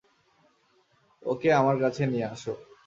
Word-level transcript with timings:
ওকে 1.23 1.49
আমার 1.53 1.75
কাছে 1.83 2.03
নিয়ে 2.11 2.27
আসো! 2.33 2.53